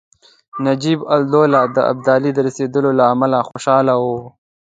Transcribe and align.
نجیب 0.65 0.99
الدوله 1.15 1.61
د 1.75 1.77
ابدالي 1.91 2.31
د 2.33 2.39
رسېدلو 2.47 2.89
له 2.99 3.03
امله 3.13 3.39
خوشاله 3.49 3.93
وو. 4.03 4.17